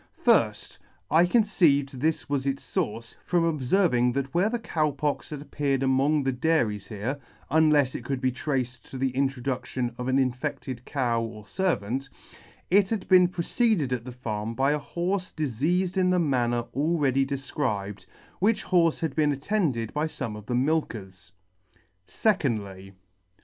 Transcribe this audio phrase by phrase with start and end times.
[0.19, 0.79] Firfh
[1.11, 5.83] I conceived this was its fource, from obferving that where the Cow Pox had appeared
[5.83, 7.19] among the dairies here
[7.51, 12.09] (unlefs it could be traced to the introduction of an infected cow or fer vant)
[12.71, 17.23] it had been preceded at the farm by a horfe difeafed in the manner already
[17.23, 18.07] defcribed,
[18.39, 21.31] which horfe had been attended by fome of the milkers.
[22.07, 22.93] Secondly.